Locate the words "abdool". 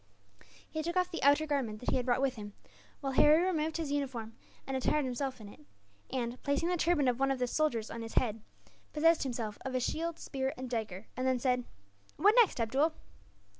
12.59-12.93